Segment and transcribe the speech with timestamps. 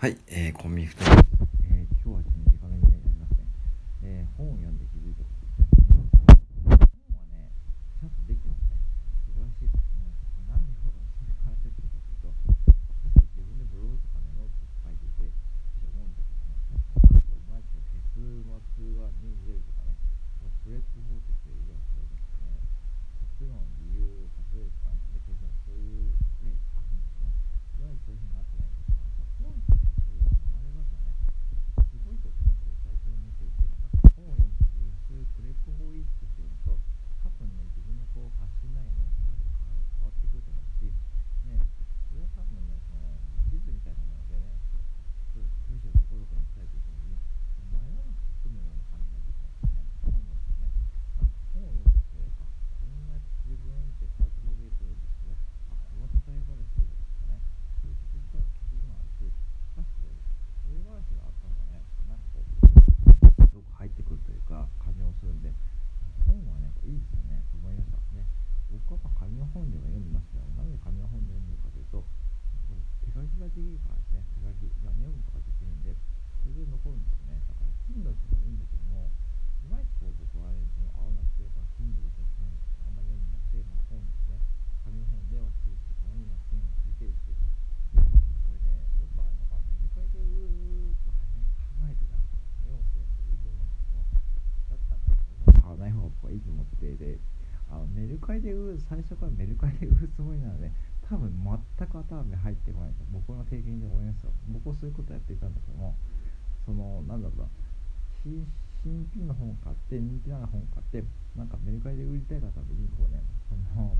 [0.00, 1.20] はい、えー、コンビニフトです。
[1.68, 3.44] えー、今日はちょっと短めになりますね。
[4.00, 6.88] えー、本を読んで気づいたことですね。
[7.04, 7.52] 本はね、
[8.00, 8.80] ちゃんとできてますね。
[9.28, 10.24] 素晴らしいと思います。
[10.48, 11.04] 何でその
[11.44, 15.36] 話を聞いたかというと、私は自分でブログとかね、ノートとか書いていて、
[15.68, 18.40] 私は思うんだけどね、なんかいまいち結末
[18.96, 20.00] がに出るとかね、
[20.64, 22.56] プレット法っていうようなことですね。
[23.36, 27.36] 結論、理由、例えば、ね、で、結論、そういうね、あるんですね。
[27.76, 29.04] いまいちそういうふうになってないんですが、
[29.44, 29.90] 本ってね、
[69.60, 72.00] 本では読んでますけど、なぜ紙の本で読んでるかというと、
[73.04, 74.24] 手書きができるからですね。
[74.32, 75.92] 手書きがメモとかできるんで、
[76.40, 77.36] それで残るんですね。
[77.44, 79.12] だから、Kindle とかもいいんだけども、
[79.60, 82.48] いまいちこう僕は、その合わなくて、まあ、Kindle が最近
[82.88, 84.40] あんまり読んでなくて、まあ、本ですね。
[84.80, 87.52] 紙の本では地域とかに今線を引いてるっていうか、
[88.00, 91.44] これね、よくあるのが、メルカリで売るとね、
[91.76, 94.08] 考えてなんかメモするやついると思うんですけど、
[94.72, 97.20] だったらね、買わない方が僕はいいと思ってで、
[97.70, 100.70] あのメルカリで売る最初からメルカリで売るつもりなので
[101.08, 105.94] 多分全く頭に入ってこないと僕の経験で思いますよ僕はそういうことやっていたんだけども
[106.66, 107.48] そのなんだろうな
[108.22, 108.46] 新
[108.82, 111.04] 品の本買って人気な本買って
[111.36, 113.96] なんかメルカリで売りたい方でにこうねその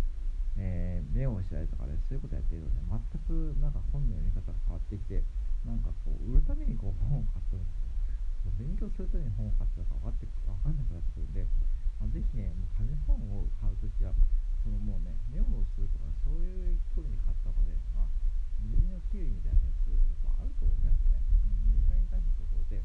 [0.58, 5.22] えー、目をしたりとかね、そういうことやってるとね、全くなんか本の読み方が変わってきて、
[5.64, 8.52] なんかこう、売るためにこう本を買ってるんですよ。
[8.60, 11.44] 勉強するために本を買ってたか分かって分かんなくなってくるんで、
[12.00, 13.20] まあ、ぜひね、もう紙本
[13.80, 14.12] を買うときは、
[14.60, 18.12] そのもうね、メモをするとか、そういう興味に買った方がね、まあ、
[18.60, 21.24] 水のキウイみたいなやつ、やっぱあると思いますよね。
[21.64, 22.84] うん、メーカーに対したところで、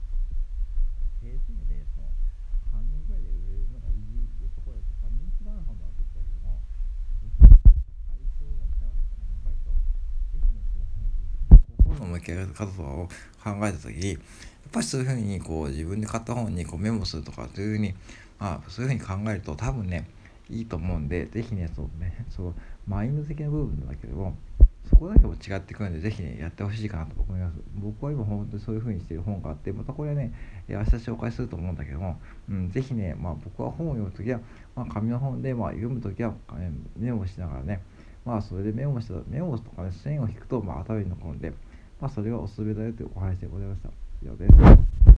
[1.20, 2.08] せいぜいね、その、
[2.72, 4.96] 半年ぐらいで売れるのがいいところです。
[5.04, 6.64] まあ、人気がある本はできたけども、
[8.08, 9.76] 対象が違うとかね、考えると、
[10.32, 10.88] ぜひね、その、
[11.92, 13.12] 本の向き合い方とかを
[13.44, 17.94] 考えたときに、やっぱりそういうふうにこう自分で買った本にこうメモするとかというふうに
[18.40, 20.06] まあ、そういうふうに考えると多分ね
[20.50, 22.54] いいと思うんで是非ねそうねそう
[22.88, 24.36] マインド的な部分だけども
[24.90, 27.56] そこだけも違ってくるんで是非ねやってほしいかなと思います。
[27.76, 30.32] 僕は今本当にそういう風にしてる本があってまたこれはね
[30.68, 32.20] 明日紹介すると思うんだけども、
[32.50, 34.40] うん、是非ねまあ僕は本を読む時は、
[34.76, 37.82] まあ、紙の本で、まあ、読む時は、ね、メモしながらね
[38.26, 41.52] まあそれでメモしたメモとかね線を引くと、まあ、頭に残るんで
[42.00, 43.90] まあそれがおすすめだよというお話でございました。
[44.22, 45.06] 以上です。